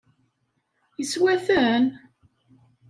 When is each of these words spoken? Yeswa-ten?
Yeswa-ten? 0.99 1.85